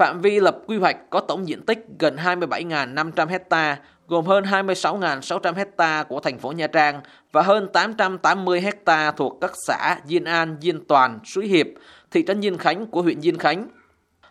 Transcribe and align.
Phạm 0.00 0.20
vi 0.20 0.40
lập 0.40 0.58
quy 0.66 0.76
hoạch 0.76 1.10
có 1.10 1.20
tổng 1.20 1.48
diện 1.48 1.62
tích 1.62 1.86
gần 1.98 2.16
27.500 2.16 3.26
hecta, 3.26 3.78
gồm 4.08 4.26
hơn 4.26 4.44
26.600 4.44 5.54
hecta 5.54 6.02
của 6.02 6.20
thành 6.20 6.38
phố 6.38 6.52
Nha 6.52 6.66
Trang 6.66 7.00
và 7.32 7.42
hơn 7.42 7.68
880 7.72 8.60
hecta 8.60 9.10
thuộc 9.10 9.38
các 9.40 9.52
xã 9.66 9.96
Diên 10.06 10.24
An, 10.24 10.56
Diên 10.60 10.84
Toàn, 10.84 11.18
Suối 11.24 11.46
Hiệp, 11.46 11.66
thị 12.10 12.24
trấn 12.26 12.42
Diên 12.42 12.56
Khánh 12.56 12.86
của 12.86 13.02
huyện 13.02 13.20
Diên 13.20 13.38
Khánh. 13.38 13.68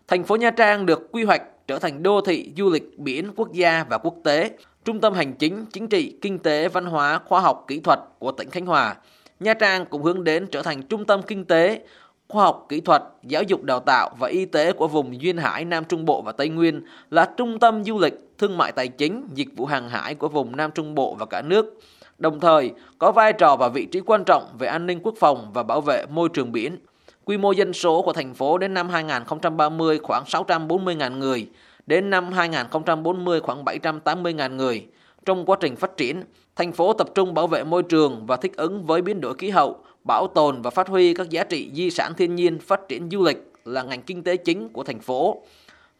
Thành 0.07 0.23
phố 0.23 0.35
Nha 0.35 0.51
Trang 0.51 0.85
được 0.85 1.11
quy 1.11 1.23
hoạch 1.23 1.41
trở 1.67 1.79
thành 1.79 2.03
đô 2.03 2.21
thị 2.21 2.53
du 2.57 2.69
lịch 2.69 2.99
biển 2.99 3.31
quốc 3.35 3.53
gia 3.53 3.83
và 3.89 3.97
quốc 3.97 4.15
tế, 4.23 4.51
trung 4.85 5.01
tâm 5.01 5.13
hành 5.13 5.33
chính, 5.33 5.65
chính 5.65 5.87
trị, 5.87 6.17
kinh 6.21 6.39
tế, 6.39 6.67
văn 6.67 6.85
hóa, 6.85 7.19
khoa 7.25 7.39
học, 7.39 7.65
kỹ 7.67 7.79
thuật 7.79 7.99
của 8.19 8.31
tỉnh 8.31 8.49
Khánh 8.49 8.65
Hòa. 8.65 8.95
Nha 9.39 9.53
Trang 9.53 9.85
cũng 9.85 10.03
hướng 10.03 10.23
đến 10.23 10.47
trở 10.51 10.61
thành 10.61 10.81
trung 10.81 11.05
tâm 11.05 11.21
kinh 11.21 11.45
tế, 11.45 11.81
khoa 12.29 12.43
học 12.43 12.65
kỹ 12.69 12.81
thuật, 12.81 13.03
giáo 13.23 13.43
dục 13.43 13.63
đào 13.63 13.79
tạo 13.79 14.09
và 14.19 14.27
y 14.27 14.45
tế 14.45 14.71
của 14.71 14.87
vùng 14.87 15.21
duyên 15.21 15.37
hải 15.37 15.65
Nam 15.65 15.83
Trung 15.85 16.05
Bộ 16.05 16.21
và 16.21 16.31
Tây 16.31 16.49
Nguyên 16.49 16.81
là 17.09 17.25
trung 17.37 17.59
tâm 17.59 17.83
du 17.83 17.99
lịch, 17.99 18.13
thương 18.37 18.57
mại 18.57 18.71
tài 18.71 18.87
chính, 18.87 19.27
dịch 19.33 19.47
vụ 19.55 19.65
hàng 19.65 19.89
hải 19.89 20.15
của 20.15 20.27
vùng 20.27 20.55
Nam 20.55 20.71
Trung 20.71 20.95
Bộ 20.95 21.15
và 21.19 21.25
cả 21.25 21.41
nước. 21.41 21.79
Đồng 22.17 22.39
thời, 22.39 22.71
có 22.97 23.11
vai 23.11 23.33
trò 23.33 23.55
và 23.55 23.69
vị 23.69 23.85
trí 23.85 23.99
quan 23.99 24.23
trọng 24.23 24.43
về 24.59 24.67
an 24.67 24.85
ninh 24.85 24.99
quốc 25.03 25.15
phòng 25.19 25.51
và 25.53 25.63
bảo 25.63 25.81
vệ 25.81 26.05
môi 26.09 26.29
trường 26.29 26.51
biển. 26.51 26.77
Quy 27.25 27.37
mô 27.37 27.51
dân 27.51 27.73
số 27.73 28.01
của 28.01 28.13
thành 28.13 28.33
phố 28.33 28.57
đến 28.57 28.73
năm 28.73 28.89
2030 28.89 29.99
khoảng 30.03 30.23
640.000 30.23 31.17
người, 31.17 31.47
đến 31.87 32.09
năm 32.09 32.31
2040 32.31 33.39
khoảng 33.39 33.63
780.000 33.63 34.55
người. 34.55 34.87
Trong 35.25 35.45
quá 35.45 35.57
trình 35.59 35.75
phát 35.75 35.97
triển, 35.97 36.23
thành 36.55 36.71
phố 36.71 36.93
tập 36.93 37.09
trung 37.15 37.33
bảo 37.33 37.47
vệ 37.47 37.63
môi 37.63 37.83
trường 37.83 38.25
và 38.25 38.37
thích 38.37 38.57
ứng 38.57 38.85
với 38.85 39.01
biến 39.01 39.21
đổi 39.21 39.33
khí 39.33 39.49
hậu, 39.49 39.77
bảo 40.03 40.27
tồn 40.27 40.61
và 40.61 40.69
phát 40.69 40.87
huy 40.87 41.13
các 41.13 41.29
giá 41.29 41.43
trị 41.43 41.71
di 41.73 41.91
sản 41.91 42.13
thiên 42.17 42.35
nhiên, 42.35 42.59
phát 42.59 42.87
triển 42.87 43.09
du 43.11 43.23
lịch 43.23 43.51
là 43.65 43.83
ngành 43.83 44.01
kinh 44.01 44.23
tế 44.23 44.37
chính 44.37 44.69
của 44.69 44.83
thành 44.83 44.99
phố. 44.99 45.41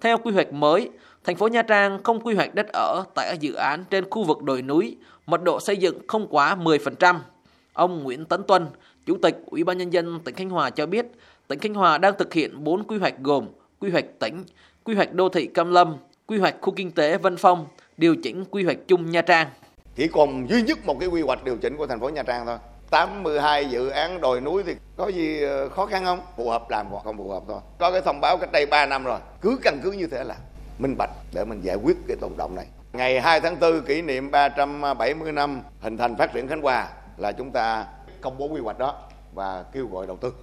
Theo 0.01 0.17
quy 0.17 0.31
hoạch 0.31 0.53
mới, 0.53 0.89
thành 1.23 1.35
phố 1.35 1.47
Nha 1.47 1.61
Trang 1.61 2.03
không 2.03 2.21
quy 2.21 2.35
hoạch 2.35 2.55
đất 2.55 2.67
ở 2.73 3.03
tại 3.15 3.27
các 3.29 3.39
dự 3.39 3.53
án 3.53 3.83
trên 3.89 4.09
khu 4.09 4.23
vực 4.23 4.41
đồi 4.43 4.61
núi, 4.61 4.97
mật 5.25 5.43
độ 5.43 5.59
xây 5.59 5.77
dựng 5.77 5.99
không 6.07 6.27
quá 6.29 6.55
10%. 6.55 7.15
Ông 7.73 8.03
Nguyễn 8.03 8.25
Tấn 8.25 8.43
Tuân, 8.43 8.67
Chủ 9.05 9.17
tịch 9.21 9.37
Ủy 9.45 9.63
ban 9.63 9.77
Nhân 9.77 9.93
dân 9.93 10.19
tỉnh 10.19 10.35
Khánh 10.35 10.49
Hòa 10.49 10.69
cho 10.69 10.85
biết, 10.85 11.05
tỉnh 11.47 11.59
Khánh 11.59 11.73
Hòa 11.73 11.97
đang 11.97 12.13
thực 12.17 12.33
hiện 12.33 12.63
4 12.63 12.83
quy 12.83 12.97
hoạch 12.97 13.15
gồm 13.19 13.45
quy 13.79 13.89
hoạch 13.89 14.05
tỉnh, 14.19 14.43
quy 14.83 14.95
hoạch 14.95 15.13
đô 15.13 15.29
thị 15.29 15.47
Cam 15.47 15.71
Lâm, 15.71 15.95
quy 16.27 16.37
hoạch 16.37 16.55
khu 16.61 16.73
kinh 16.73 16.91
tế 16.91 17.17
Vân 17.17 17.37
Phong, 17.37 17.65
điều 17.99 18.15
chỉnh 18.23 18.45
quy 18.51 18.63
hoạch 18.63 18.77
chung 18.87 19.11
Nha 19.11 19.21
Trang. 19.21 19.47
Chỉ 19.95 20.07
còn 20.07 20.49
duy 20.49 20.61
nhất 20.61 20.85
một 20.85 20.99
cái 20.99 21.09
quy 21.09 21.21
hoạch 21.21 21.43
điều 21.43 21.57
chỉnh 21.57 21.77
của 21.77 21.87
thành 21.87 21.99
phố 21.99 22.09
Nha 22.09 22.23
Trang 22.23 22.45
thôi. 22.45 22.57
82 22.89 23.65
dự 23.65 23.89
án 23.89 24.21
đồi 24.21 24.41
núi 24.41 24.63
thì 24.63 24.75
có 24.97 25.07
gì 25.07 25.43
ờ, 25.43 25.69
khó 25.69 25.85
khăn 25.85 26.05
không? 26.05 26.19
Phù 26.37 26.49
hợp 26.49 26.69
làm 26.69 26.87
hoặc 26.89 27.03
không 27.03 27.17
phù 27.17 27.29
hợp 27.29 27.43
thôi. 27.47 27.59
Có 27.77 27.91
cái 27.91 28.01
thông 28.01 28.21
báo 28.21 28.37
cách 28.37 28.51
đây 28.51 28.65
3 28.65 28.85
năm 28.85 29.03
rồi. 29.03 29.19
Cứ 29.41 29.59
căn 29.63 29.79
cứ 29.83 29.91
như 29.91 30.07
thế 30.07 30.23
là 30.23 30.35
minh 30.79 30.95
bạch 30.97 31.09
để 31.33 31.45
mình 31.45 31.61
giải 31.61 31.75
quyết 31.75 31.97
cái 32.07 32.17
tồn 32.21 32.31
động 32.37 32.55
này. 32.55 32.65
Ngày 32.93 33.21
2 33.21 33.41
tháng 33.41 33.59
4 33.59 33.81
kỷ 33.81 34.01
niệm 34.01 34.31
370 34.31 35.31
năm 35.31 35.61
hình 35.81 35.97
thành 35.97 36.15
phát 36.15 36.33
triển 36.33 36.47
Khánh 36.47 36.61
Hòa 36.61 36.87
là 37.17 37.31
chúng 37.31 37.51
ta 37.51 37.85
công 38.21 38.37
bố 38.37 38.45
quy 38.45 38.61
hoạch 38.61 38.79
đó 38.79 38.95
và 39.33 39.63
kêu 39.73 39.87
gọi 39.87 40.07
đầu 40.07 40.17
tư. 40.17 40.33